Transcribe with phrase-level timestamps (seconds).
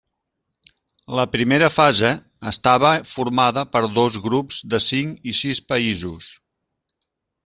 [1.17, 2.09] La primera fase
[2.51, 6.31] estava formada per dos grups de cinc i sis països.